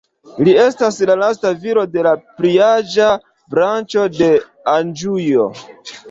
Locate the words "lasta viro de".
1.23-2.05